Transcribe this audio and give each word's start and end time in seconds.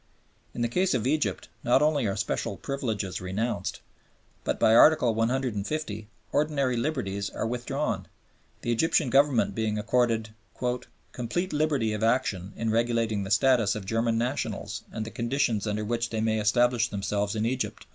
In 0.55 0.63
the 0.63 0.67
case 0.67 0.95
of 0.95 1.05
Egypt 1.05 1.47
not 1.63 1.83
only 1.83 2.07
are 2.07 2.15
special 2.15 2.57
privileges 2.57 3.21
renounced, 3.21 3.81
but 4.43 4.59
by 4.59 4.73
Article 4.73 5.13
150 5.13 6.07
ordinary 6.31 6.75
liberties 6.75 7.29
are 7.29 7.45
withdrawn, 7.45 8.07
the 8.63 8.71
Egyptian 8.71 9.11
Government 9.11 9.53
being 9.53 9.77
accorded 9.77 10.29
"complete 11.13 11.53
liberty 11.53 11.93
of 11.93 12.01
action 12.01 12.51
in 12.55 12.71
regulating 12.71 13.21
the 13.21 13.29
status 13.29 13.75
of 13.75 13.85
German 13.85 14.17
nationals 14.17 14.81
and 14.91 15.05
the 15.05 15.11
conditions 15.11 15.67
under 15.67 15.85
which 15.85 16.09
they 16.09 16.19
may 16.19 16.39
establish 16.39 16.87
themselves 16.89 17.35
in 17.35 17.45
Egypt." 17.45 17.85